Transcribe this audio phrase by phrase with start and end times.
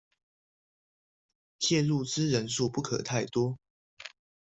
[1.59, 3.59] 介入之人數不可太多